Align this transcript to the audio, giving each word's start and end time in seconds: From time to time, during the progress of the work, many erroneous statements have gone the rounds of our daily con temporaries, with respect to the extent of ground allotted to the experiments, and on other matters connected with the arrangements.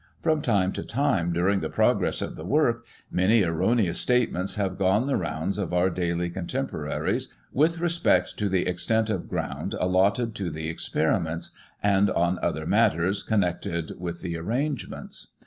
From 0.23 0.41
time 0.41 0.71
to 0.73 0.83
time, 0.83 1.31
during 1.31 1.59
the 1.59 1.69
progress 1.69 2.23
of 2.23 2.35
the 2.35 2.43
work, 2.43 2.85
many 3.11 3.43
erroneous 3.43 3.99
statements 3.99 4.55
have 4.55 4.75
gone 4.79 5.05
the 5.05 5.15
rounds 5.15 5.59
of 5.59 5.73
our 5.75 5.91
daily 5.91 6.27
con 6.31 6.47
temporaries, 6.47 7.27
with 7.53 7.77
respect 7.79 8.35
to 8.39 8.49
the 8.49 8.65
extent 8.65 9.11
of 9.11 9.29
ground 9.29 9.75
allotted 9.79 10.33
to 10.33 10.49
the 10.49 10.69
experiments, 10.69 11.51
and 11.83 12.09
on 12.09 12.39
other 12.41 12.65
matters 12.65 13.21
connected 13.21 13.91
with 13.99 14.21
the 14.23 14.35
arrangements. 14.37 15.27